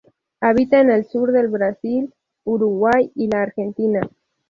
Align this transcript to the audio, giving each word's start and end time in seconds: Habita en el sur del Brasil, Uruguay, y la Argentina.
Habita 0.39 0.79
en 0.81 0.89
el 0.89 1.05
sur 1.05 1.31
del 1.31 1.49
Brasil, 1.49 2.11
Uruguay, 2.43 3.11
y 3.13 3.27
la 3.31 3.43
Argentina. 3.43 4.01